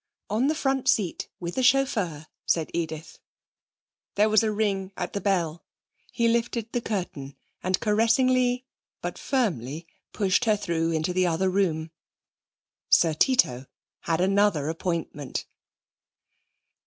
[0.31, 3.19] 'On the front seat, with the chauffeur,' said Edith.
[4.15, 5.63] There was a ring at the bell.
[6.11, 8.65] He lifted the curtain and caressingly
[9.03, 11.91] but firmly pushed her through into the other room.
[12.89, 13.67] Sir Tito
[13.99, 15.45] had another appointment.